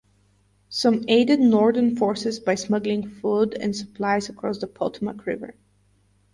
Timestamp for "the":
4.57-4.65